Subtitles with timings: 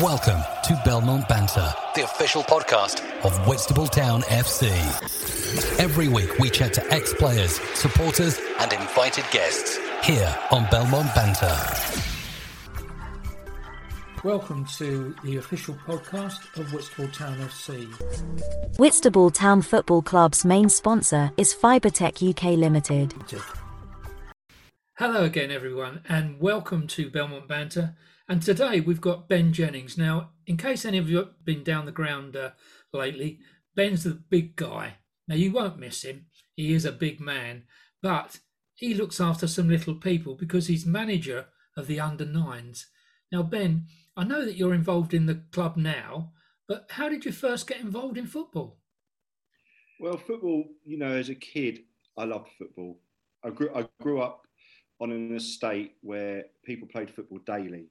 [0.00, 4.70] Welcome to Belmont Banter, the official podcast of Whitstable Town FC.
[5.78, 11.54] Every week we chat to ex players, supporters, and invited guests here on Belmont Banter.
[14.24, 17.86] Welcome to the official podcast of Whitstable Town FC.
[18.78, 23.12] Whitstable Town Football Club's main sponsor is Fibertech UK Limited.
[24.94, 27.96] Hello again, everyone, and welcome to Belmont Banter.
[28.30, 29.98] And today we've got Ben Jennings.
[29.98, 32.50] Now, in case any of you have been down the ground uh,
[32.92, 33.40] lately,
[33.74, 34.98] Ben's the big guy.
[35.26, 36.26] Now, you won't miss him.
[36.54, 37.64] He is a big man,
[38.00, 38.38] but
[38.76, 42.86] he looks after some little people because he's manager of the under nines.
[43.32, 46.30] Now, Ben, I know that you're involved in the club now,
[46.68, 48.78] but how did you first get involved in football?
[49.98, 51.80] Well, football, you know, as a kid,
[52.16, 53.00] I loved football.
[53.44, 54.42] I grew, I grew up
[55.00, 57.88] on an estate where people played football daily,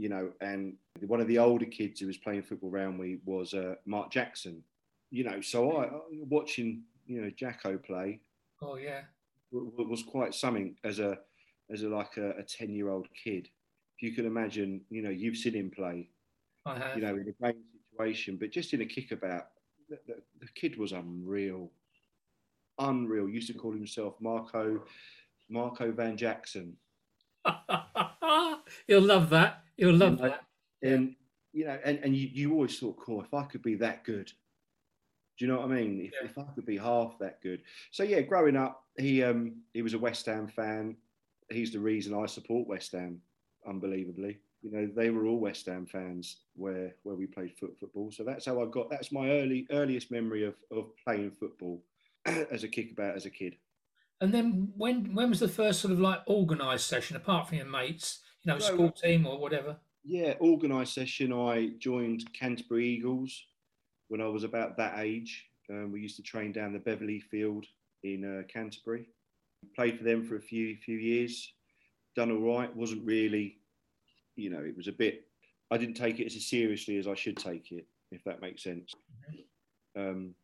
[0.00, 0.74] you know, and
[1.06, 4.62] one of the older kids who was playing football around me was uh, Mark Jackson,
[5.10, 5.88] you know, so I,
[6.28, 8.20] watching, you know, Jacko play.
[8.62, 9.02] Oh, yeah.
[9.52, 11.18] Was quite something as a,
[11.70, 13.48] as a like a 10 year old kid
[14.00, 16.08] if you can imagine, you know, you've seen him play,
[16.96, 19.48] you know, in a game situation, but just in a kickabout,
[19.90, 21.70] the, the, the kid was unreal,
[22.78, 23.28] unreal.
[23.28, 24.82] Used to call himself Marco,
[25.50, 26.76] Marco Van Jackson.
[28.88, 29.64] You'll love that.
[29.80, 30.44] You'll love you know, that.
[30.82, 31.16] And
[31.52, 34.30] you know, and, and you, you always thought, cool, if I could be that good.
[35.38, 36.00] Do you know what I mean?
[36.00, 36.28] If, Yeah.
[36.28, 37.62] if I could be half that good.
[37.90, 40.96] So yeah, growing up, he um he was a West Ham fan.
[41.50, 43.20] He's the reason I support West Ham
[43.66, 44.38] unbelievably.
[44.62, 48.12] You know, they were all West Ham fans where where we played foot football.
[48.12, 48.90] So that's how I got.
[48.90, 51.82] That's my early earliest memory of of playing football
[52.26, 53.56] as a kickabout as a kid.
[54.20, 57.66] And then when when was the first sort of like organised session, apart from your
[57.66, 59.76] mates, you know, Well, school team or whatever?
[60.04, 61.32] Yeah, organised session.
[61.32, 63.44] I joined Canterbury Eagles
[64.08, 65.46] when I was about that age.
[65.68, 67.66] Um, we used to train down the Beverley Field
[68.02, 69.08] in uh, Canterbury.
[69.76, 71.52] Played for them for a few few years.
[72.16, 72.74] Done all right.
[72.74, 73.58] wasn't really,
[74.36, 75.26] you know, it was a bit.
[75.70, 78.92] I didn't take it as seriously as I should take it, if that makes sense.
[79.96, 80.34] Um,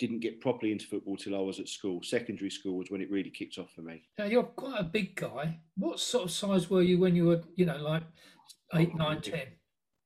[0.00, 2.02] didn't get properly into football till I was at school.
[2.02, 4.02] Secondary school was when it really kicked off for me.
[4.18, 5.60] Now you're quite a big guy.
[5.76, 8.02] What sort of size were you when you were, you know, like
[8.74, 9.46] eight, nine, oh, ten?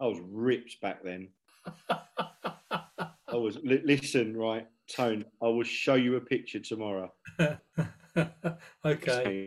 [0.00, 1.28] I was ripped back then.
[1.88, 5.25] I was listen right, Tone.
[5.41, 7.12] I will show you a picture tomorrow.
[8.84, 9.47] okay.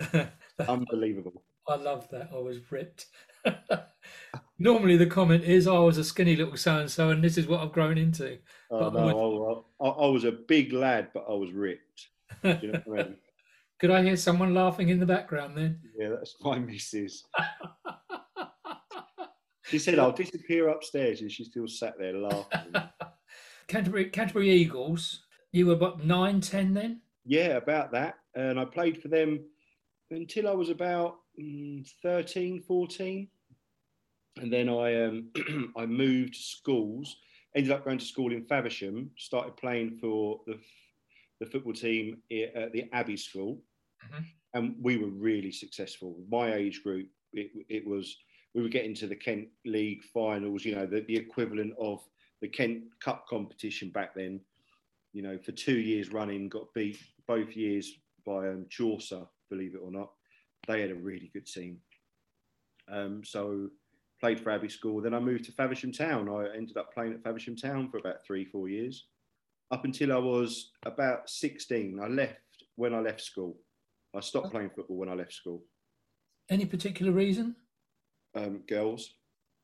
[0.68, 1.44] Unbelievable.
[1.68, 2.30] I love that.
[2.34, 3.06] I was ripped.
[4.58, 7.38] Normally the comment is, oh, "I was a skinny little so and so, and this
[7.38, 8.38] is what I've grown into."
[8.70, 12.08] Oh, But I no, I, I, was a big lad, but I was ripped.
[12.42, 13.16] You know what I mean?
[13.78, 15.78] Could I hear someone laughing in the background then?
[15.96, 17.24] Yeah, that's my missus.
[19.64, 22.74] She said, "I'll disappear upstairs," and she still sat there laughing.
[23.66, 25.24] Canterbury, Canterbury Eagles.
[25.52, 27.02] You were about nine, ten then.
[27.26, 28.14] yeah, about that.
[28.34, 29.40] And I played for them
[30.10, 31.16] until I was about
[32.02, 33.28] 13, 14.
[34.38, 35.28] And then I um,
[35.76, 37.16] I moved schools,
[37.54, 40.58] ended up going to school in Faversham, started playing for the,
[41.40, 42.18] the football team
[42.56, 43.62] at the Abbey School.
[44.04, 44.24] Mhm.
[44.54, 46.16] And we were really successful.
[46.30, 48.16] My age group, it, it was,
[48.54, 52.02] we were getting to the Kent League finals, you know, the, the equivalent of
[52.40, 54.40] the Kent Cup competition back then.
[55.12, 57.92] You know, for two years running, got beat both years
[58.24, 60.10] by um, Chaucer, believe it or not.
[60.68, 61.78] They had a really good team.
[62.92, 63.68] Um, so
[64.20, 65.00] played for Abbey School.
[65.00, 66.28] Then I moved to Faversham Town.
[66.28, 69.06] I ended up playing at Faversham Town for about three, four years,
[69.70, 71.98] up until I was about 16.
[72.02, 72.40] I left
[72.76, 73.56] when I left school.
[74.14, 75.64] I stopped playing football when I left school.
[76.50, 77.56] Any particular reason?
[78.34, 79.14] Um, girls.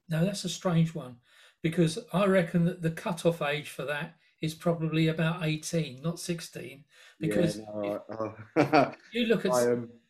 [0.08, 1.16] No, that's a strange one
[1.62, 6.84] because I reckon that the cut-off age for that is probably about 18, not 16.
[7.18, 9.50] Because yeah, no, I- you look at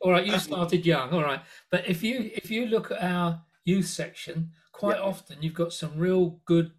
[0.01, 3.43] all right, you started young, all right, but if you if you look at our
[3.65, 5.03] youth section, quite Yeah.
[5.03, 6.73] often you've got some real good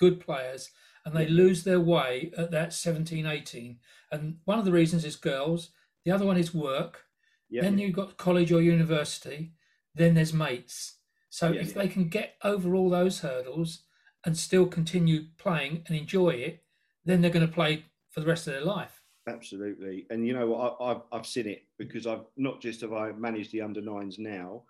[0.00, 0.70] good players
[1.04, 3.78] and they lose their way at that 17, 18.
[4.10, 5.70] And one of the reasons is girls,
[6.04, 7.04] the other one is work.
[7.50, 9.52] yeah, Then you've got college or university.
[9.94, 10.98] Then there's mates.
[11.28, 13.82] So Yeah, if they can get over all those hurdles
[14.24, 16.64] and still continue playing and enjoy it,
[17.04, 19.03] then they're going to play for the rest of their life.
[19.26, 20.76] Absolutely, and you know what?
[20.80, 24.18] I, I've I've seen it because I've not just have I managed the under nines
[24.18, 24.64] now,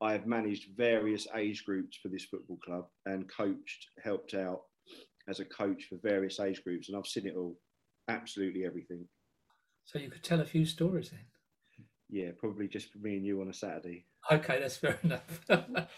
[0.00, 4.62] I have managed various age groups for this football club and coached, helped out
[5.28, 7.56] as a coach for various age groups, and I've seen it all,
[8.08, 9.06] absolutely everything.
[9.84, 11.26] So you could tell a few stories then.
[12.08, 14.06] Yeah, probably just for me and you on a Saturday.
[14.30, 15.40] Okay, that's fair enough.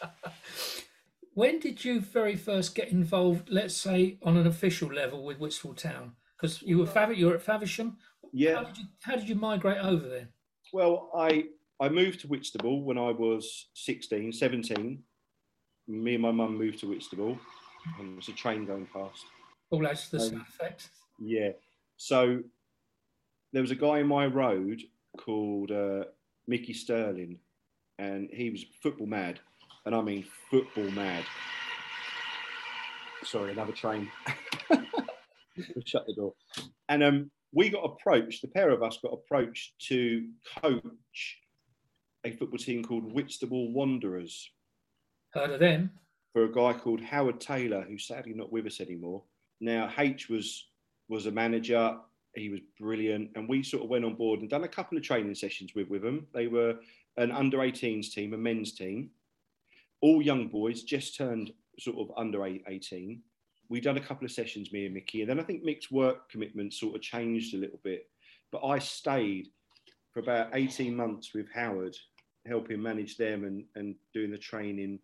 [1.34, 3.48] when did you very first get involved?
[3.48, 6.12] Let's say on an official level with Whitstable Town,
[6.42, 7.96] because you were Fav- you were at Faversham.
[8.32, 8.56] Yeah.
[8.56, 10.28] How did you How did you migrate over there?
[10.72, 11.44] Well, I
[11.80, 15.02] I moved to Whitstable when I was 16, 17.
[15.88, 17.38] Me and my mum moved to Whitstable,
[17.98, 19.24] and there was a train going past.
[19.70, 20.90] All adds to the Um, effect.
[21.18, 21.50] Yeah.
[21.96, 22.40] So
[23.52, 24.80] there was a guy in my road
[25.18, 26.04] called uh,
[26.46, 27.38] Mickey Sterling,
[27.98, 29.40] and he was football mad,
[29.86, 31.24] and I mean football mad.
[33.24, 34.10] Sorry, another train.
[35.86, 36.34] Shut the door.
[36.88, 38.42] And um, we got approached.
[38.42, 40.26] The pair of us got approached to
[40.62, 41.38] coach
[42.24, 44.50] a football team called Whitstable Wanderers
[45.34, 45.90] Heard of them?
[46.32, 49.22] for a guy called Howard Taylor, who's sadly not with us anymore.
[49.60, 50.68] Now H was
[51.08, 51.96] was a manager.
[52.34, 55.04] He was brilliant, and we sort of went on board and done a couple of
[55.04, 56.26] training sessions with with them.
[56.32, 56.76] They were
[57.18, 59.10] an under 18s team, a men's team,
[60.00, 63.22] all young boys, just turned sort of under 18.
[63.72, 66.30] We done a couple of sessions, me and Mickey, and then I think Mick's work
[66.30, 68.08] commitment sort of changed a little bit.
[68.50, 69.48] But I stayed
[70.12, 71.96] for about 18 months with Howard,
[72.46, 74.98] helping manage them and, and doing the training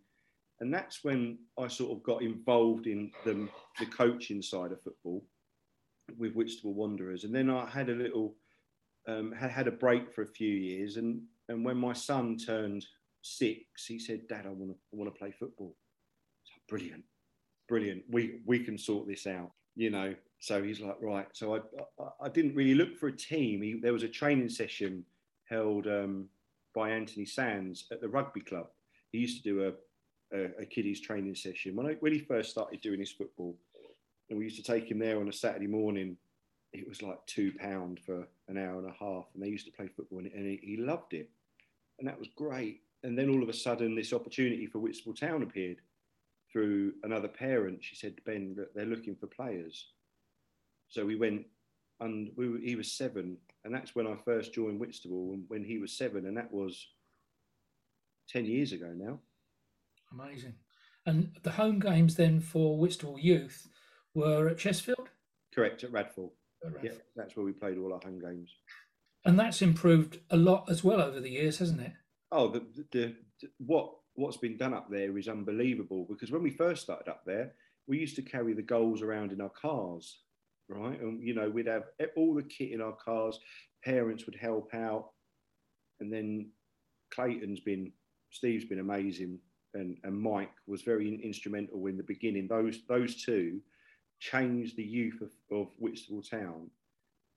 [0.60, 3.48] and that's when I sort of got involved in the,
[3.78, 5.24] the coaching side of football
[6.16, 7.24] with Whitstable Wanderers.
[7.24, 8.34] And then I had a little,
[9.06, 10.96] um, had, had a break for a few years.
[10.96, 12.84] And, and when my son turned
[13.22, 15.76] six, he said, Dad, I want to I want to play football.
[16.68, 17.04] Brilliant,
[17.68, 18.02] brilliant.
[18.10, 20.14] We, we can sort this out, you know.
[20.40, 21.26] So he's like, right.
[21.32, 21.58] So I,
[22.00, 23.62] I, I didn't really look for a team.
[23.62, 25.04] He, there was a training session
[25.48, 26.28] held um,
[26.74, 28.68] by Anthony Sands at the rugby club.
[29.12, 29.72] He used to do a
[30.32, 33.56] a, a kiddies training session when I when he first started doing his football,
[34.28, 36.16] and we used to take him there on a Saturday morning.
[36.72, 39.72] It was like two pound for an hour and a half, and they used to
[39.72, 41.30] play football, and, he, he loved it,
[41.98, 42.82] and that was great.
[43.04, 45.78] And then all of a sudden, this opportunity for Whitstable Town appeared
[46.52, 47.78] through another parent.
[47.82, 49.92] She said, "Ben, look, they're looking for players."
[50.88, 51.46] So we went,
[52.00, 55.64] and we were, he was seven, and that's when I first joined Whitstable when, when
[55.64, 56.88] he was seven, and that was
[58.28, 59.18] ten years ago now.
[60.12, 60.54] Amazing.
[61.06, 63.68] And the home games then for Whitstable Youth
[64.14, 65.08] were at Chestfield?
[65.54, 66.30] Correct at Radford.
[66.64, 67.02] At Radford.
[67.16, 68.50] that's where we played all our home games.
[69.24, 71.92] And that's improved a lot as well over the years, hasn't it?
[72.30, 72.60] Oh, the,
[72.92, 77.08] the, the what what's been done up there is unbelievable because when we first started
[77.08, 77.52] up there,
[77.86, 80.22] we used to carry the goals around in our cars,
[80.68, 81.00] right?
[81.00, 81.84] And you know, we'd have
[82.16, 83.38] all the kit in our cars.
[83.84, 85.10] Parents would help out,
[86.00, 86.50] and then
[87.14, 87.92] Clayton's been,
[88.30, 89.38] Steve's been amazing,
[89.74, 92.48] and and Mike was very instrumental in the beginning.
[92.48, 93.60] Those those two
[94.18, 96.68] changed the youth of, of Whitstable Town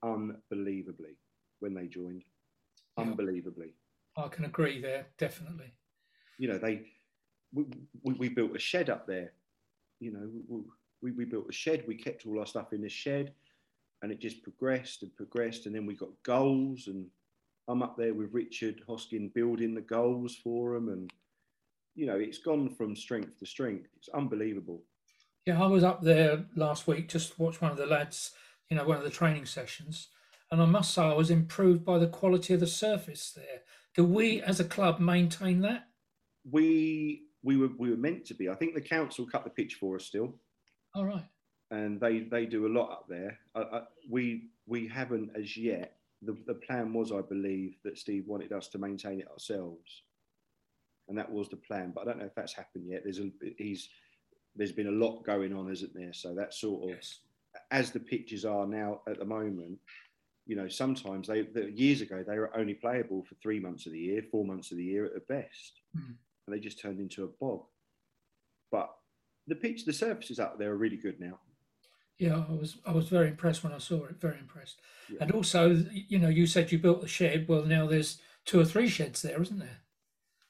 [0.02, 1.16] unbelievably
[1.60, 2.24] when they joined.
[2.98, 3.74] Unbelievably
[4.16, 5.72] I can agree there, definitely.
[6.38, 6.82] You know they
[7.52, 7.64] we,
[8.02, 9.32] we, we built a shed up there
[10.00, 10.62] you know
[11.02, 13.32] we, we, built a shed we kept all our stuff in the shed
[14.02, 17.06] and it just progressed and progressed and then we got goals and
[17.68, 21.12] i'm up there with richard hoskin building the goals for them and
[21.94, 24.82] you know it's gone from strength to strength it's unbelievable
[25.46, 28.30] Yeah, I was up there last week just to watch one of the lads,
[28.70, 30.08] you know, one of the training sessions.
[30.52, 33.62] And I must say, I was improved by the quality of the surface there.
[33.94, 35.88] Do we as a club maintain that?
[36.50, 39.74] We we were we were meant to be i think the council cut the pitch
[39.74, 40.34] for us still
[40.94, 41.24] All right.
[41.70, 43.38] and they they do a lot up there.
[43.54, 45.96] I, I, we we haven't as yet.
[46.24, 50.02] The, the plan was, I believe, that Steve wanted us to maintain it ourselves,
[51.08, 51.90] and that was the plan.
[51.92, 53.02] But I don't know if that's happened yet.
[53.02, 53.88] There's a he's
[54.54, 56.12] there's been a lot going on, isn't there?
[56.12, 57.20] So that sort of Yes.
[57.72, 59.78] as the pitches are now at the moment.
[60.46, 63.92] You know, sometimes they the, years ago they were only playable for three months of
[63.92, 66.14] the year, four months of the year at the best, Mm.
[66.46, 67.64] And they just turned into a bog.
[68.70, 68.90] But
[69.46, 71.38] the pitch, the surfaces out there are really good now.
[72.18, 74.20] Yeah, I was I was very impressed when I saw it.
[74.20, 74.80] Very impressed.
[75.10, 75.18] Yeah.
[75.22, 77.48] And also, you know, you said you built the shed.
[77.48, 79.78] Well, now there's two or three sheds there, isn't there?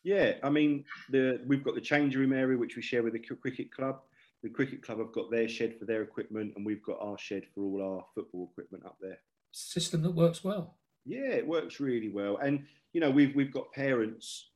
[0.05, 3.21] Yeah, I mean, the we've got the change room area which we share with the
[3.21, 4.01] cricket club.
[4.43, 7.45] The cricket club have got their shed for their equipment, and we've got our shed
[7.55, 9.19] for all our football equipment up there.
[9.53, 10.75] System that works well.
[11.05, 14.51] Yeah, it works really well, and you know we've we've got parents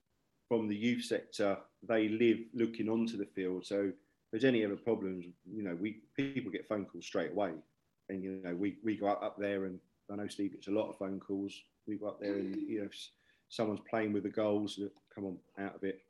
[0.49, 1.59] from the youth sector.
[1.87, 3.95] They live looking onto the field, so if
[4.33, 7.53] there's any other problems, you know, we people get phone calls straight away,
[8.09, 9.79] and you know we we go up, up there, and
[10.11, 11.55] I know Steve gets a lot of phone calls.
[11.87, 12.89] We go up there, and you know,
[13.49, 14.81] someone's playing with the goals,
[15.15, 16.01] come on out of it.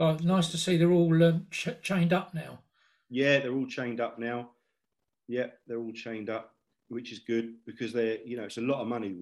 [0.00, 2.60] Oh, nice to see they're all um, ch- chained up now.
[3.10, 4.50] Yeah, they're all chained up now.
[5.28, 6.54] Yeah, they're all chained up,
[6.88, 9.18] which is good because they're, you know, it's a lot of money that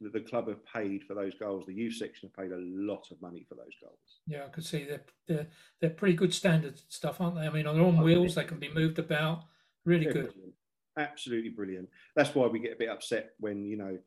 [0.00, 1.64] the club have paid for those goals.
[1.66, 4.20] The youth section have paid a lot of money for those goals.
[4.26, 5.46] Yeah, I could see they're they're,
[5.80, 7.46] they're pretty good standard stuff, aren't they?
[7.46, 9.44] I mean, they're on oh, wheels, they can be moved about.
[9.84, 10.32] Really they're good.
[10.32, 10.54] Brilliant.
[10.98, 11.88] Absolutely brilliant.
[12.14, 13.98] That's why we get a bit upset when you know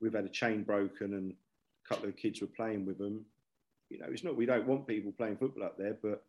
[0.00, 3.24] we've had a chain broken and a couple of kids were playing with them.
[3.90, 6.24] You know, it's not we don't want people playing football up there, but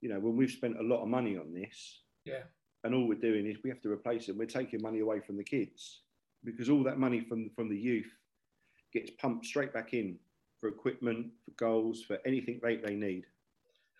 [0.00, 2.42] you know, when we've spent a lot of money on this, yeah,
[2.82, 4.38] and all we're doing is we have to replace them.
[4.38, 6.02] We're taking money away from the kids
[6.44, 8.10] because all that money from from the youth
[8.92, 10.18] gets pumped straight back in
[10.60, 13.26] for equipment, for goals, for anything they, they need.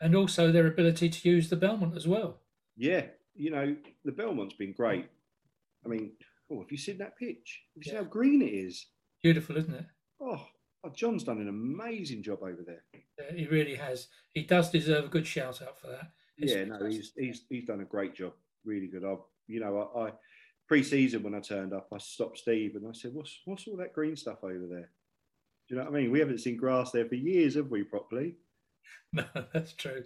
[0.01, 2.39] And also their ability to use the Belmont as well.
[2.77, 5.09] Yeah, you know, the Belmont's been great.
[5.85, 6.13] I mean,
[6.51, 7.63] oh, have you seen that pitch?
[7.75, 7.99] Have you yeah.
[7.99, 8.87] seen how green it is?
[9.23, 9.87] Beautiful, isn't it?
[10.21, 10.47] Oh,
[10.85, 12.83] oh, John's done an amazing job over there.
[13.19, 14.09] Yeah, he really has.
[14.35, 16.11] He does deserve a good shout out for that.
[16.39, 18.33] It's yeah, no, he's, he's he's done a great job.
[18.65, 19.05] Really good.
[19.05, 20.13] I, you know, I, I
[20.73, 23.93] pre-season when I turned up, I stopped Steve and I said, "What's what's all that
[23.93, 24.89] green stuff over there?"
[25.69, 26.11] Do you know what I mean?
[26.11, 27.83] We haven't seen grass there for years, have we?
[27.83, 28.37] Properly?
[29.15, 30.05] No, that's true.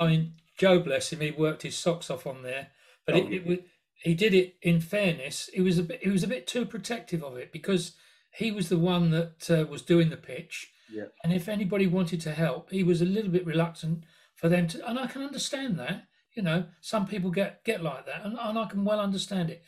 [0.00, 2.68] I mean, Joe, bless him, he worked his socks off on there,
[3.06, 3.58] but oh, it, it was,
[3.94, 5.48] he did it in fairness.
[5.54, 7.94] He was a bit, he was a bit too protective of it because
[8.32, 10.72] he was the one that uh, was doing the pitch.
[10.92, 11.04] Yeah.
[11.22, 14.02] And if anybody wanted to help, he was a little bit reluctant
[14.34, 16.07] for them to, and I can understand that.
[16.38, 19.64] You know, some people get get like that, and, and I can well understand it.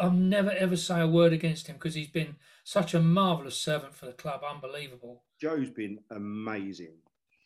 [0.00, 3.96] I'll never ever say a word against him because he's been such a marvelous servant
[3.96, 4.42] for the club.
[4.48, 5.24] Unbelievable.
[5.40, 6.98] Joe's been amazing.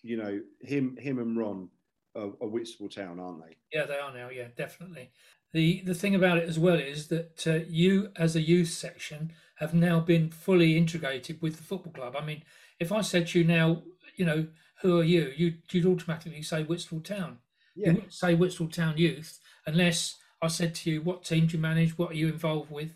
[0.03, 1.71] You know, him him and Ron
[2.15, 3.57] are, are Whitstable Town, aren't they?
[3.73, 4.29] Yeah, they are now.
[4.29, 5.13] Yeah, definitely.
[5.55, 9.33] The the thing about it as well is that uh, you, as a youth section,
[9.61, 12.17] have now been fully integrated with the football club.
[12.21, 12.43] I mean,
[12.79, 13.85] if I said to you now,
[14.17, 14.49] you know,
[14.83, 15.33] who are you?
[15.35, 17.39] You'd, you'd automatically say Whitstable Town.
[17.79, 17.91] Yeah.
[17.91, 21.63] You wouldn't say Whitstable Town Youth unless I said to you, what team do you
[21.63, 21.97] manage?
[21.97, 22.93] What are you involved with?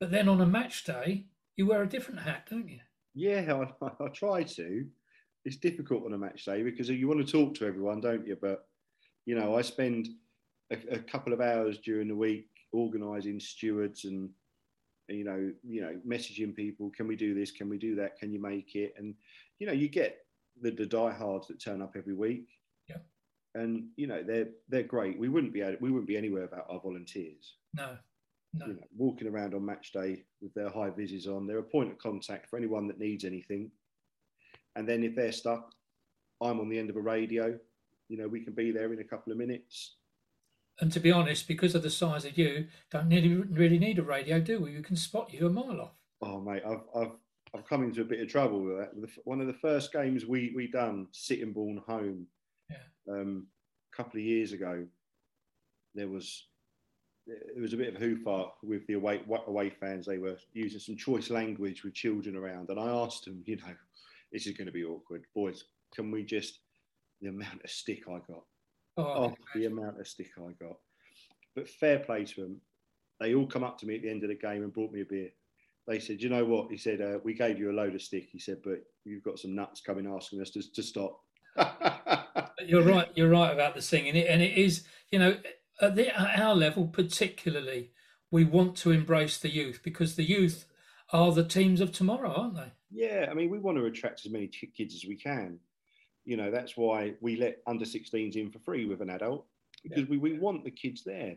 [0.00, 2.80] But then on a match day, you wear a different hat, don't you?
[3.14, 4.86] Yeah, I, I try to.
[5.44, 8.36] It's difficult on a match day because you want to talk to everyone, don't you?
[8.40, 8.66] But,
[9.24, 10.08] you know, I spend
[10.72, 14.30] a, a couple of hours during the week organising stewards and,
[15.08, 17.52] you know, you know, messaging people, can we do this?
[17.52, 18.18] Can we do that?
[18.18, 18.94] Can you make it?
[18.98, 19.14] And,
[19.60, 20.18] you know, you get
[20.60, 22.48] the, the diehards that turn up every week
[23.54, 25.18] and you know they're they're great.
[25.18, 27.56] We wouldn't be able, we wouldn't be anywhere without our volunteers.
[27.74, 27.96] No,
[28.54, 28.66] no.
[28.66, 31.90] You know, walking around on match day with their high vises on, they're a point
[31.90, 33.70] of contact for anyone that needs anything.
[34.76, 35.72] And then if they're stuck,
[36.40, 37.58] I'm on the end of a radio.
[38.08, 39.96] You know, we can be there in a couple of minutes.
[40.80, 44.02] And to be honest, because of the size of you, don't really really need a
[44.02, 44.76] radio, do we?
[44.76, 45.92] We can spot you a mile off.
[46.22, 47.12] Oh mate, I've I've
[47.54, 48.90] I've come into a bit of trouble with that.
[49.24, 52.26] One of the first games we we done, Sittingbourne home.
[53.08, 53.46] Um,
[53.92, 54.86] a couple of years ago,
[55.94, 56.46] there was
[57.26, 60.06] it was a bit of a hoofah with the away away fans.
[60.06, 63.74] They were using some choice language with children around, and I asked them, you know,
[64.32, 65.64] this is going to be awkward, boys.
[65.94, 66.60] Can we just
[67.20, 68.44] the amount of stick I got?
[68.96, 70.76] Oh, oh the amount of stick I got.
[71.54, 72.60] But fair play to them.
[73.20, 75.02] They all come up to me at the end of the game and brought me
[75.02, 75.30] a beer.
[75.86, 76.70] They said, you know what?
[76.70, 78.28] He said, uh, we gave you a load of stick.
[78.30, 81.20] He said, but you've got some nuts coming asking us to, to stop.
[82.66, 83.08] you're right.
[83.14, 84.84] You're right about the singing, and it is.
[85.10, 85.36] You know,
[85.80, 87.90] at, the, at our level, particularly,
[88.30, 90.66] we want to embrace the youth because the youth
[91.12, 92.72] are the teams of tomorrow, aren't they?
[92.90, 95.58] Yeah, I mean, we want to attract as many kids as we can.
[96.24, 99.46] You know, that's why we let under 16s in for free with an adult
[99.82, 100.10] because yeah.
[100.10, 101.36] we, we want the kids there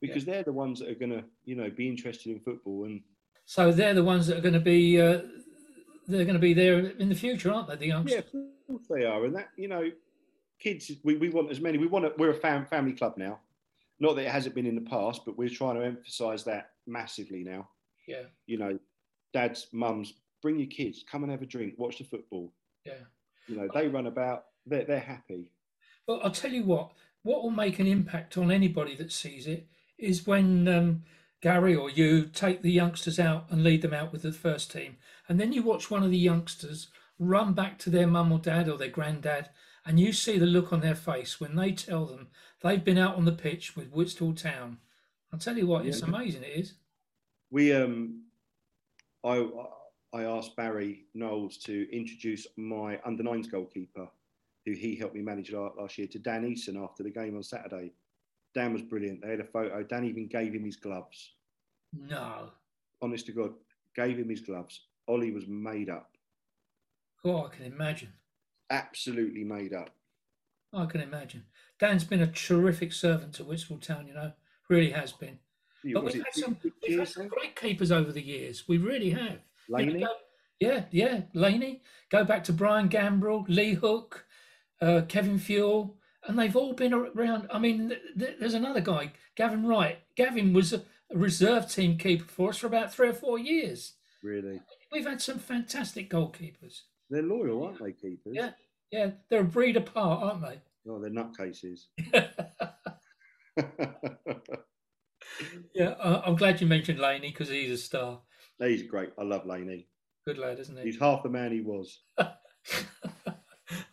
[0.00, 0.34] because yeah.
[0.34, 3.02] they're the ones that are going to, you know, be interested in football and.
[3.44, 5.22] So they're the ones that are going to be uh,
[6.06, 7.76] they're going to be there in the future, aren't they?
[7.76, 8.24] The youngsters.
[8.32, 9.90] Yeah, of course they are, and that you know,
[10.60, 10.90] kids.
[11.02, 11.78] We, we want as many.
[11.78, 12.04] We want.
[12.04, 13.40] A, we're a fam, family club now.
[13.98, 17.42] Not that it hasn't been in the past, but we're trying to emphasise that massively
[17.42, 17.68] now.
[18.06, 18.22] Yeah.
[18.46, 18.78] You know,
[19.32, 21.04] dads, mums, bring your kids.
[21.10, 21.74] Come and have a drink.
[21.76, 22.52] Watch the football.
[22.84, 22.94] Yeah.
[23.46, 24.44] You know, they run about.
[24.66, 25.50] They're they're happy.
[26.06, 26.92] Well, I'll tell you what.
[27.22, 29.66] What will make an impact on anybody that sees it
[29.98, 30.68] is when.
[30.68, 31.02] Um,
[31.40, 34.96] Gary or you take the youngsters out and lead them out with the first team.
[35.28, 36.88] And then you watch one of the youngsters
[37.18, 39.48] run back to their mum or dad or their granddad,
[39.84, 42.28] and you see the look on their face when they tell them
[42.62, 44.78] they've been out on the pitch with Whitstable Town.
[45.32, 46.74] I'll tell you what, it's amazing, it is.
[47.50, 48.24] We, um,
[49.24, 49.46] I,
[50.12, 54.08] I asked Barry Knowles to introduce my under nines goalkeeper,
[54.66, 57.92] who he helped me manage last year, to Dan Eason after the game on Saturday.
[58.54, 59.22] Dan was brilliant.
[59.22, 59.82] They had a photo.
[59.84, 61.34] Dan even gave him his gloves.
[61.92, 62.50] No.
[63.00, 63.52] Honest to God,
[63.94, 64.86] gave him his gloves.
[65.06, 66.16] Ollie was made up.
[67.24, 68.12] Oh, I can imagine.
[68.70, 69.90] Absolutely made up.
[70.72, 71.44] I can imagine.
[71.78, 74.32] Dan's been a terrific servant to Whitstable Town, you know,
[74.68, 75.38] really has been.
[75.94, 78.68] but we've had, some, we've had some great keepers over the years.
[78.68, 79.38] We really have.
[79.68, 80.06] Laney.
[80.60, 81.82] Yeah, yeah, Laney.
[82.10, 84.26] Go back to Brian Gambrell, Lee Hook,
[84.80, 87.48] uh, Kevin Fuel, and they've all been around.
[87.52, 89.98] I mean, th- th- there's another guy, Gavin Wright.
[90.16, 93.94] Gavin was a reserve team keeper for us for about three or four years.
[94.22, 94.60] Really?
[94.92, 96.82] We've had some fantastic goalkeepers.
[97.10, 98.32] They're loyal, aren't they, keepers?
[98.32, 98.50] Yeah,
[98.90, 100.60] yeah, they're a breed apart, aren't they?
[100.88, 101.88] Oh, they're nutcases.
[105.74, 108.22] yeah, uh, I'm glad you mentioned Laney because he's a star.
[108.58, 109.10] He's great.
[109.18, 109.88] I love Laney.
[110.26, 110.84] Good lad, isn't he?
[110.84, 112.00] He's half the man he was.
[112.18, 112.36] I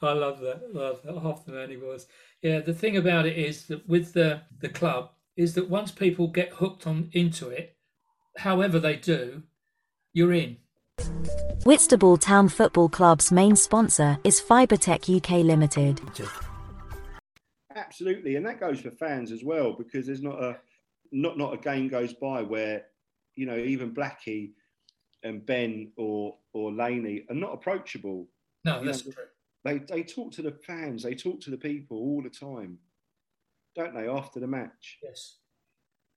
[0.01, 0.73] love that.
[0.73, 1.19] Love that.
[1.19, 2.07] Half the man he was.
[2.41, 6.29] Yeah, the thing about it is that with the the club is that once people
[6.29, 7.75] get hooked on into it,
[8.37, 9.43] however they do,
[10.13, 10.57] you're in.
[11.67, 15.99] Whitstable Town Football Club's main sponsor is Fibertech UK Limited.
[17.75, 20.57] Absolutely, and that goes for fans as well because there's not a
[21.11, 22.85] not not a game goes by where
[23.35, 24.51] you know even Blackie
[25.23, 28.27] and Ben or or Laney are not approachable.
[28.63, 29.23] No, You that's know, true.
[29.65, 32.77] They they talk to the fans, they talk to the people all the time,
[33.75, 34.07] don't they?
[34.07, 35.35] After the match, Yes.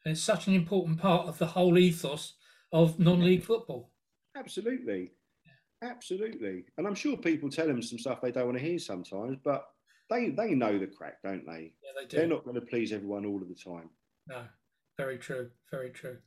[0.05, 2.35] And it's such an important part of the whole ethos
[2.73, 3.91] of non-league football.
[4.37, 5.13] Absolutely,
[5.83, 6.65] absolutely.
[6.79, 9.65] And I'm sure people tell them some stuff they don't want to hear sometimes, but
[10.09, 11.73] they they know the crack, don't they?
[11.83, 12.17] Yeah, they do.
[12.17, 13.91] They're not going to please everyone all of the time.
[14.29, 14.43] No,
[14.99, 15.51] very true.
[15.71, 16.19] Very true.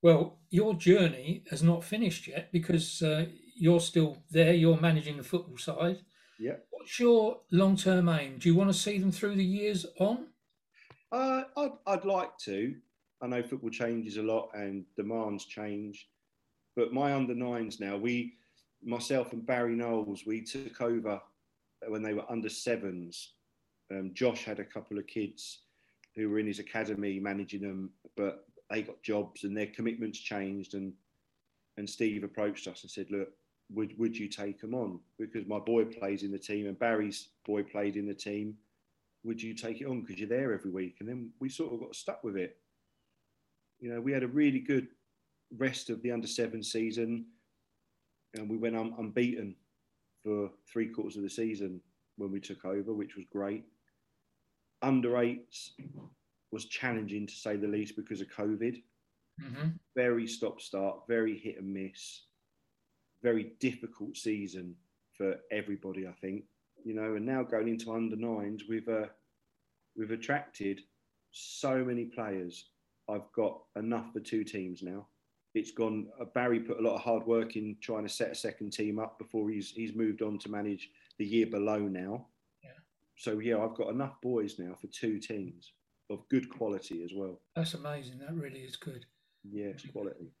[0.00, 3.26] Well, your journey has not finished yet because uh,
[3.56, 4.54] you're still there.
[4.54, 5.98] You're managing the football side.
[6.38, 6.56] Yeah.
[6.70, 8.38] What's your long-term aim?
[8.38, 10.28] Do you want to see them through the years on?
[11.10, 12.76] Uh, I'd, I'd like to.
[13.20, 16.08] I know football changes a lot and demands change,
[16.78, 18.34] but my under nines now, we,
[18.84, 21.20] myself and Barry Knowles, we took over
[21.88, 23.32] when they were under sevens.
[23.90, 25.62] Um, Josh had a couple of kids
[26.14, 30.74] who were in his academy managing them, but they got jobs and their commitments changed.
[30.74, 30.92] And
[31.78, 33.30] and Steve approached us and said, "Look,
[33.70, 35.00] would would you take them on?
[35.18, 38.56] Because my boy plays in the team and Barry's boy played in the team."
[39.24, 40.98] would you take it on because you're there every week?
[41.00, 42.56] And then we sort of got stuck with it.
[43.80, 44.86] You know, we had a really good
[45.56, 47.26] rest of the under seven season,
[48.34, 49.54] and we went un- unbeaten
[50.22, 51.80] for three quarters of the season
[52.16, 53.64] when we took over, which was great.
[54.82, 55.72] Under eights
[56.52, 58.82] was challenging to say the least because of COVID.
[59.42, 59.68] Mm-hmm.
[59.94, 62.22] Very stop start, very hit and miss,
[63.22, 64.74] very difficult season
[65.16, 66.44] for everybody, I think
[66.84, 69.06] you know, and now going into under nines, we've uh,
[69.96, 70.80] we've attracted
[71.32, 72.70] so many players.
[73.08, 75.06] I've got enough for two teams now.
[75.58, 76.06] It's gone.
[76.20, 78.98] Uh, Barry put a lot of hard work in trying to set a second team
[78.98, 82.26] up before he's he's moved on to manage the year below now.
[82.62, 82.70] Yeah.
[83.16, 85.72] So yeah, I've got enough boys now for two teams
[86.10, 87.40] of good quality as well.
[87.54, 88.18] That's amazing.
[88.20, 89.04] That really is good.
[89.44, 90.32] Yes, quality.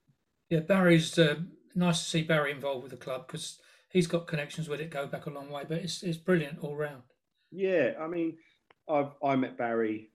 [0.50, 1.36] Yeah, Barry's uh,
[1.74, 3.58] nice to see Barry involved with the club because
[3.90, 5.64] he's got connections with it, go back a long way.
[5.68, 7.02] But it's it's brilliant all round.
[7.50, 8.36] Yeah, I mean,
[8.88, 10.10] I've I met Barry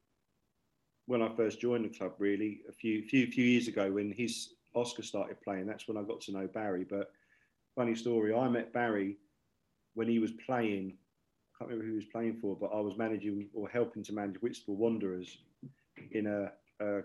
[1.06, 2.14] when I first joined the club.
[2.20, 5.66] Really, a few few few years ago when his Oscar started playing.
[5.66, 6.86] That's when I got to know Barry.
[6.90, 7.12] But
[7.76, 9.18] funny story, I met Barry
[9.94, 10.94] when he was playing.
[11.56, 14.14] I can't remember who he was playing for, but I was managing or helping to
[14.14, 15.38] manage Whitstable Wanderers
[16.12, 16.52] in a,
[16.84, 17.02] a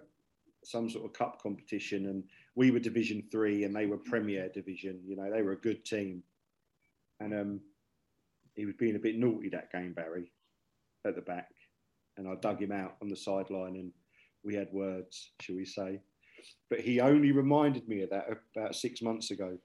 [0.65, 5.01] some sort of cup competition, and we were Division Three, and they were Premier Division.
[5.07, 6.23] You know, they were a good team,
[7.21, 7.61] and um,
[8.55, 10.33] he was being a bit naughty that game, Barry,
[11.07, 11.51] at the back,
[12.17, 13.93] and I dug him out on the sideline, and
[14.43, 16.01] we had words, shall we say?
[16.71, 19.59] But he only reminded me of that about six months ago.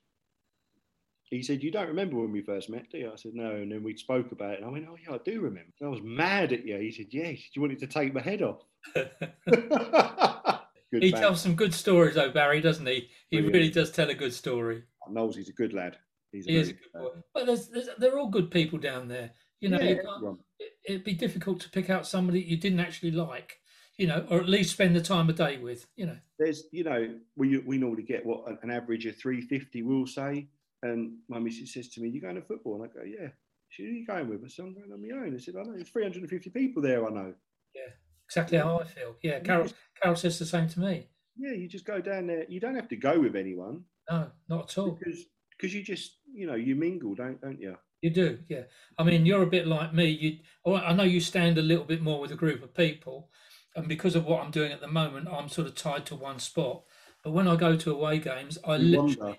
[1.29, 3.71] He said, "You don't remember when we first met, do you?" I said, "No." And
[3.71, 5.91] then we spoke about it, and I went, "Oh yeah, I do remember." And I
[5.91, 6.77] was mad at you.
[6.77, 8.61] He said, "Yeah." He said, "You wanted to take my head off."
[11.01, 11.21] he man.
[11.21, 13.09] tells some good stories, though, Barry, doesn't he?
[13.29, 13.53] He Brilliant.
[13.53, 14.83] really does tell a good story.
[15.07, 15.97] Oh, Knowles, he's a good lad.
[16.31, 17.09] He's a He is a good boy.
[17.33, 19.31] But there's, there's, they're all good people down there.
[19.59, 20.39] You know, Yeah, you can't,
[20.85, 23.59] it'd be difficult to pick out somebody you didn't actually like,
[23.97, 26.17] you know, or at least spend the time of day with, you know.
[26.39, 30.47] there's you know we we normally get what an- average of 350 we'll say
[30.81, 33.29] and my missus says to me you going to football and I go yeah
[33.69, 35.73] she are you going with us I'm going on my own I said I know
[35.75, 37.33] there's 350 people there I know
[37.75, 37.91] Yeah,
[38.27, 39.15] Exactly how I feel.
[39.21, 39.67] Yeah, Carol,
[40.01, 41.07] Carol says the same to me.
[41.37, 44.69] yeah you just go down there you don't have to go with anyone No, not
[44.71, 44.91] at all.
[44.91, 45.19] because
[45.55, 48.63] because you just you know you mingle don't don't you You do, yeah.
[48.97, 50.07] I mean, you're a bit like me.
[50.23, 53.29] You, I know you stand a little bit more with a group of people,
[53.75, 56.39] and because of what I'm doing at the moment, I'm sort of tied to one
[56.39, 56.83] spot.
[57.23, 59.37] But when I go to away games, I You literally, wander.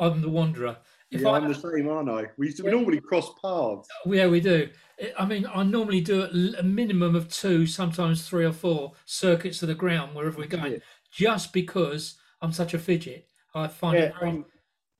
[0.00, 0.78] I'm the wanderer.
[1.10, 2.76] If yeah, I, I'm the same aren't I we, used to, we Yeah.
[2.76, 4.70] normally cross paths yeah, we do.
[5.18, 6.22] I mean, I normally do
[6.58, 10.72] a minimum of two, sometimes three or four circuits of the ground wherever we're going,
[10.72, 10.78] Yeah.
[11.10, 13.28] just because I'm such a fidget.
[13.54, 14.44] I find yeah it very, I'm,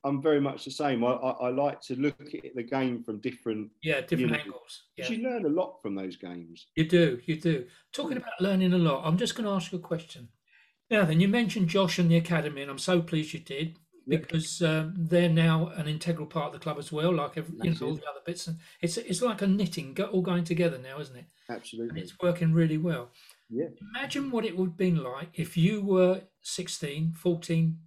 [0.05, 1.05] I'm very much the same.
[1.05, 4.85] I, I, I, like to look at the game from different yeah different angles.
[4.97, 5.09] Yeah.
[5.09, 6.67] You learn a lot from those games.
[6.77, 7.67] You do, you do.
[7.93, 10.29] Talking about learning a lot, I'm just going to ask you a question.
[10.91, 14.61] Now then, you mentioned Josh and the academy, and I'm so pleased you did because
[14.63, 17.87] um, they're now an integral part of the club as well, like every, you know
[17.87, 18.47] all the other bits.
[18.49, 21.27] And it's it's like a knitting, all going together now, isn't it?
[21.49, 21.91] Absolutely.
[21.91, 23.11] And it's working really well.
[23.49, 23.67] Yeah.
[23.95, 27.79] Imagine what it would have been like if you were 16, 14,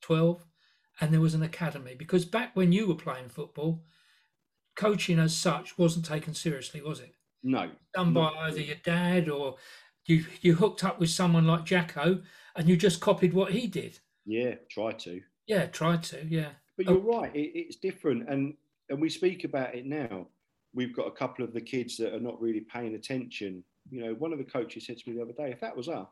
[0.00, 0.44] 12,
[1.00, 1.94] and there was an academy.
[1.94, 3.84] Because back when you were playing football,
[4.76, 7.14] coaching as such wasn't taken seriously, was it?
[7.42, 7.70] No.
[7.94, 9.56] Done by either your dad or
[10.06, 12.22] you you hooked up with someone like Jacko
[12.56, 13.98] and you just copied what he did.
[14.24, 15.20] Yeah, try to.
[15.46, 16.26] Yeah, try to.
[16.26, 16.50] Yeah.
[16.76, 17.20] But you're oh.
[17.20, 17.34] right.
[17.34, 18.54] It, it's different, and
[18.88, 20.26] and we speak about it now.
[20.74, 23.62] We've got a couple of the kids that are not really paying attention.
[23.90, 25.88] You know, one of the coaches said to me the other day, if that was
[25.88, 26.08] us,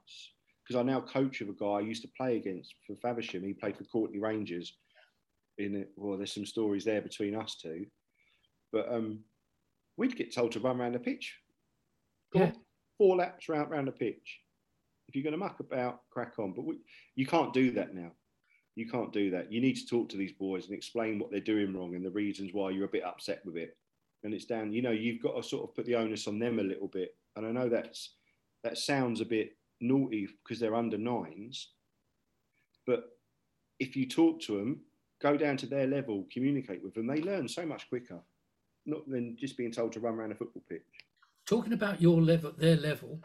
[0.63, 3.45] because I now coach of a guy I used to play against for Faversham.
[3.45, 4.77] He played for Courtney Rangers.
[5.59, 7.85] In it, well, there's some stories there between us two,
[8.73, 9.21] but um,
[9.97, 11.37] we'd get told to run around the pitch.
[12.33, 12.53] Yeah.
[12.97, 14.41] Four laps round around the pitch.
[15.09, 16.53] If you're going to muck about, crack on.
[16.55, 16.79] But we,
[17.17, 18.13] you can't do that now.
[18.75, 19.53] You can't do that.
[19.53, 22.11] You need to talk to these boys and explain what they're doing wrong and the
[22.11, 23.77] reasons why you're a bit upset with it.
[24.25, 26.59] And it's down, you know, you've got to sort of put the onus on them
[26.59, 27.15] a little bit.
[27.37, 28.15] And I know that's
[28.65, 31.69] that sounds a bit naughty because they're under nines,
[32.87, 33.05] but
[33.79, 34.81] if you talk to them,
[35.21, 38.21] go down to their level, communicate with them, they learn so much quicker,
[38.87, 40.83] not than just being told to run around a football pitch.
[41.47, 43.21] Talking about your level, their level,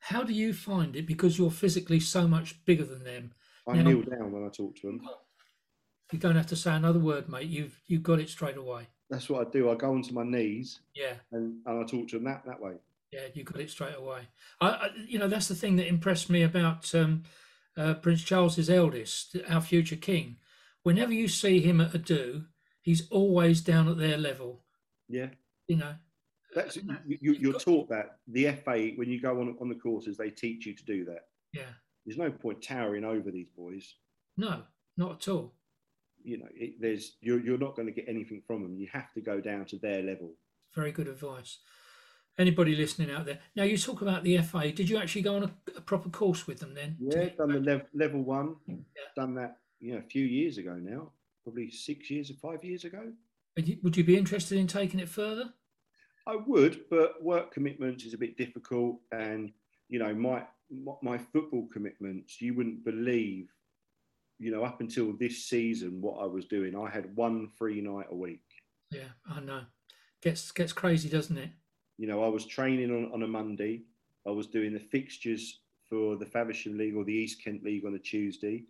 [0.00, 1.06] how do you find it?
[1.06, 3.32] Because you're physically so much bigger than them
[3.66, 5.00] I now, kneel down when I talk to them.
[6.12, 7.48] You don't have to say another word, mate.
[7.48, 8.88] You've you've got it straight away.
[9.10, 9.70] That's what I do.
[9.70, 10.80] I go onto my knees.
[10.94, 11.14] Yeah.
[11.32, 12.74] And, and I talk to them that that way.
[13.12, 14.28] Yeah, you got it straight away.
[14.60, 17.22] I, I you know, that's the thing that impressed me about um,
[17.76, 20.36] uh, Prince Charles's eldest, our future king.
[20.82, 22.44] Whenever you see him at a do,
[22.82, 24.62] he's always down at their level.
[25.08, 25.28] Yeah.
[25.66, 25.94] You know.
[26.54, 30.30] That's you, you're taught that the FA when you go on on the courses they
[30.30, 31.26] teach you to do that.
[31.52, 31.70] Yeah.
[32.06, 33.94] There's no point towering over these boys.
[34.38, 34.62] No,
[34.96, 35.52] not at all.
[36.24, 38.76] You know, it, there's you're you're not going to get anything from them.
[38.76, 40.32] You have to go down to their level.
[40.74, 41.58] Very good advice.
[42.38, 43.40] Anybody listening out there?
[43.56, 44.70] Now you talk about the FA.
[44.70, 46.96] Did you actually go on a, a proper course with them then?
[47.00, 48.56] Yeah, done the level level one.
[48.66, 48.76] Yeah.
[49.16, 51.10] Done that, you know, a few years ago now.
[51.42, 53.12] Probably six years or five years ago.
[53.82, 55.52] Would you be interested in taking it further?
[56.28, 59.50] I would, but work commitments is a bit difficult, and
[59.88, 60.44] you know, my
[61.02, 63.48] my football commitments, you wouldn't believe,
[64.38, 66.76] you know, up until this season, what I was doing.
[66.76, 68.44] I had one free night a week.
[68.90, 69.62] Yeah, I know.
[70.22, 71.50] Gets gets crazy, doesn't it?
[71.98, 73.82] You know, I was training on, on a Monday.
[74.26, 77.94] I was doing the fixtures for the Faversham League or the East Kent League on
[77.94, 78.64] a Tuesday.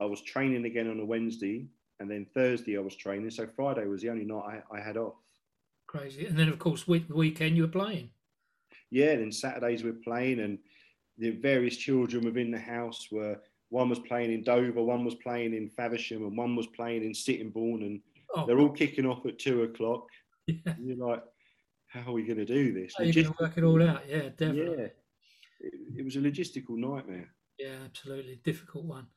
[0.00, 1.66] I was training again on a Wednesday,
[2.00, 3.30] and then Thursday I was training.
[3.30, 5.14] So Friday was the only night I, I had off.
[5.86, 6.26] Crazy.
[6.26, 8.10] And then, of course, week, weekend you were playing.
[8.90, 10.58] Yeah, then Saturdays we we're playing, and
[11.18, 15.54] the various children within the house were one was playing in Dover, one was playing
[15.54, 18.00] in Faversham, and one was playing in Sittingbourne, and
[18.34, 18.46] oh.
[18.46, 20.08] they're all kicking off at two o'clock.
[20.48, 20.74] Yeah.
[20.80, 21.22] you're like,
[21.92, 22.94] how are we going to do this?
[22.96, 24.02] How are you going to work it all out?
[24.08, 24.76] Yeah, definitely.
[24.76, 24.88] Yeah,
[25.60, 27.28] it, it was a logistical nightmare.
[27.58, 29.08] Yeah, absolutely difficult one.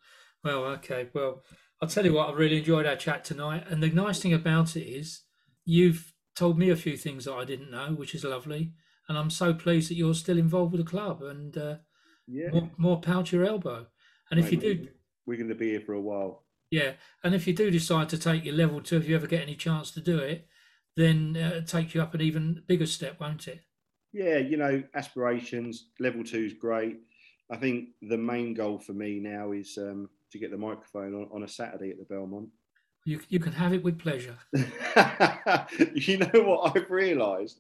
[0.44, 1.10] Well, okay.
[1.14, 1.44] Well,
[1.82, 2.30] I'll tell you what.
[2.30, 5.22] I really enjoyed our chat tonight, and the nice thing about it is
[5.64, 8.74] you've told me a few things that I didn't know, which is lovely.
[9.08, 11.22] And I'm so pleased that you're still involved with the club.
[11.22, 11.76] And uh,
[12.28, 12.50] yeah.
[12.52, 13.88] more, more power to your elbow.
[14.32, 14.88] And if you do,
[15.26, 16.44] we're going to be here for a while.
[16.72, 19.44] Yeah, and if you do decide to take your level two, if you ever get
[19.44, 20.48] any chance to do it,
[20.96, 23.62] then uh, take you up an even bigger step, won't it?
[24.14, 25.90] Yeah, you know, aspirations.
[26.00, 26.98] Level two is great.
[27.52, 31.30] I think the main goal for me now is um, to get the microphone on,
[31.34, 32.50] on a Saturday at the Belmont.
[33.06, 34.38] You, you can have it with pleasure.
[35.94, 37.60] you know what I've realised?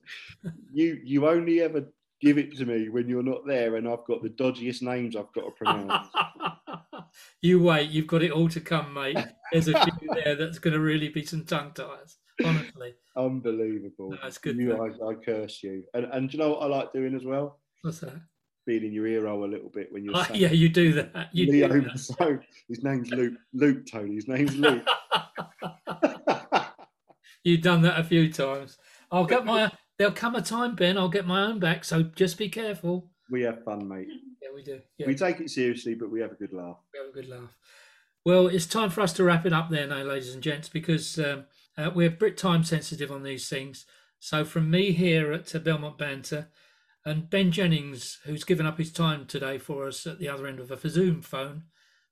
[0.74, 1.86] You you only ever
[2.20, 5.32] give it to me when you're not there and I've got the dodgiest names I've
[5.34, 6.08] got to pronounce.
[7.42, 9.18] you wait, you've got it all to come, mate.
[9.52, 12.95] There's a few there that's going to really be some tongue ties, honestly.
[13.18, 14.12] Unbelievable.
[14.12, 14.58] No, that's good.
[14.58, 15.84] You, I, I, curse you.
[15.94, 17.60] And, and do you know what I like doing as well?
[17.82, 18.14] What's that?
[18.68, 20.18] In your ear hole a little bit when you're.
[20.18, 21.30] Oh, yeah, you do that.
[21.32, 22.00] You Leo do that.
[22.00, 23.36] So, his name's Luke.
[23.54, 24.16] Luke, Tony.
[24.16, 24.84] His name's Luke.
[27.44, 28.80] You've done that a few times.
[29.12, 31.84] I'll get my there'll come a time, Ben, I'll get my own back.
[31.84, 33.12] So just be careful.
[33.30, 34.08] We have fun, mate.
[34.42, 34.82] Yeah, we do.
[34.98, 35.08] Yeah.
[35.08, 36.78] We take it seriously, but we have a good laugh.
[36.94, 37.56] We have a good laugh.
[38.26, 41.20] Well, it's time for us to wrap it up there now, ladies and gents, because
[41.20, 41.46] um,
[41.78, 43.86] uh, we're a bit time sensitive on these things.
[44.20, 46.48] So, from me here at Belmont Banter
[47.06, 50.60] and Ben Jennings, who's given up his time today for us at the other end
[50.60, 51.64] of a Zoom phone,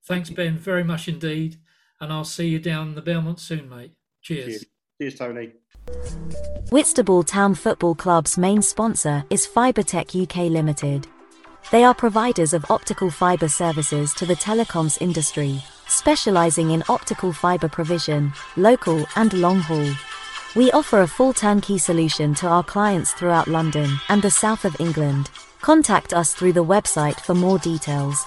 [0.05, 1.57] thanks, Ben, very much indeed.
[1.99, 3.93] and I'll see you down the Belmont soon, mate.
[4.21, 4.45] Cheers.
[4.45, 4.65] Cheers,
[4.99, 5.51] Cheers Tony.
[6.69, 11.07] Whitstable Town Football Club's main sponsor is Fibertech UK Limited.
[11.71, 17.69] They are providers of optical fiber services to the telecoms industry, specializing in optical fiber
[17.69, 19.91] provision, local and long haul.
[20.55, 24.75] We offer a full turnkey solution to our clients throughout London and the south of
[24.79, 25.29] England.
[25.61, 28.25] Contact us through the website for more details.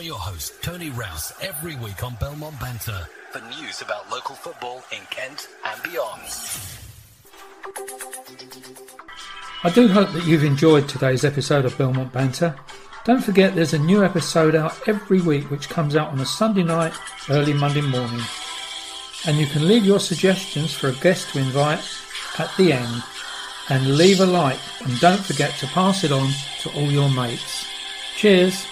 [0.00, 5.00] Your host, Tony Rouse, every week on Belmont Banter for news about local football in
[5.10, 6.20] Kent and beyond.
[9.64, 12.56] I do hope that you've enjoyed today's episode of Belmont Banter.
[13.04, 16.62] Don't forget there's a new episode out every week which comes out on a Sunday
[16.62, 16.92] night,
[17.30, 18.20] early Monday morning.
[19.26, 21.82] And you can leave your suggestions for a guest to invite
[22.38, 23.02] at the end
[23.70, 27.66] and leave a like and don't forget to pass it on to all your mates.
[28.14, 28.66] Cheers!